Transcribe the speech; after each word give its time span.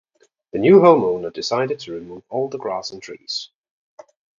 The 0.51 0.57
new 0.57 0.79
homeowner 0.79 1.31
decided 1.31 1.79
to 1.81 1.91
remove 1.91 2.23
all 2.27 2.49
the 2.49 2.57
grass 2.57 2.89
and 2.89 3.03
trees. 3.03 3.51